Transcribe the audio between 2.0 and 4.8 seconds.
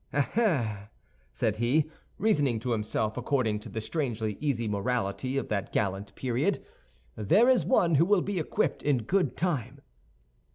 reasoning to himself according to the strangely easy